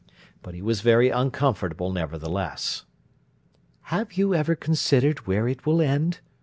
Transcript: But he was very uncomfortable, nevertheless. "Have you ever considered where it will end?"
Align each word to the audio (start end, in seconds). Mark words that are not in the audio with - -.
But 0.41 0.55
he 0.55 0.63
was 0.63 0.81
very 0.81 1.11
uncomfortable, 1.11 1.91
nevertheless. 1.93 2.85
"Have 3.93 4.13
you 4.13 4.33
ever 4.33 4.55
considered 4.55 5.27
where 5.27 5.47
it 5.47 5.67
will 5.67 5.79
end?" 5.79 6.21